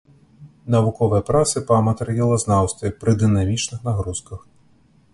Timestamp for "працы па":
1.29-1.77